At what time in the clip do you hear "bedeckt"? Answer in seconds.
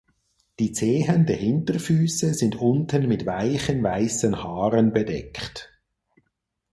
4.93-5.71